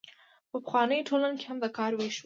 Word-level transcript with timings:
په 0.49 0.57
پخوانیو 0.63 1.07
ټولنو 1.09 1.37
کې 1.39 1.45
هم 1.49 1.57
د 1.63 1.65
کار 1.77 1.91
ویش 1.95 2.15
و. 2.17 2.19